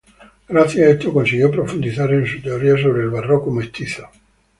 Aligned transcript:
Gracias 0.49 0.87
a 0.87 0.91
esto 0.93 1.13
consiguió 1.13 1.51
profundizar 1.51 2.11
en 2.11 2.25
su 2.25 2.41
teoría 2.41 2.75
sobre 2.81 3.03
el 3.03 3.11
barroco 3.11 3.51
mestizo. 3.51 4.09